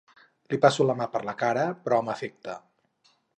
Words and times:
Li 0.53 0.57
passo 0.63 0.87
la 0.87 0.95
mà 1.01 1.07
per 1.17 1.21
la 1.27 1.35
cara, 1.43 1.67
però 1.85 2.01
amb 2.05 2.13
afecte. 2.15 2.57